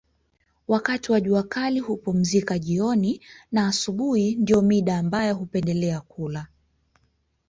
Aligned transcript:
Wakati 0.67 1.11
wa 1.11 1.21
jua 1.21 1.43
kali 1.43 1.79
hupumzika 1.79 2.59
jioni 2.59 3.21
na 3.51 3.67
asubuhi 3.67 4.35
ndio 4.35 4.61
mida 4.61 4.97
ambayo 4.97 5.35
hupendelea 5.35 6.01
kula 6.01 6.47